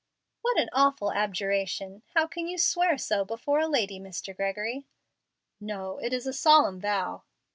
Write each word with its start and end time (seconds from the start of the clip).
"What 0.41 0.57
an 0.59 0.67
awful 0.73 1.11
abjuration! 1.13 2.01
How 2.15 2.25
can 2.25 2.47
you 2.47 2.57
swear 2.57 2.97
so 2.97 3.23
before 3.23 3.59
a 3.59 3.67
lady, 3.67 3.99
Mr. 3.99 4.35
Gregory?" 4.35 4.87
"No, 5.59 5.99
it 5.99 6.11
is 6.11 6.25
a 6.25 6.33
solemn 6.33 6.79
vow." 6.81 7.21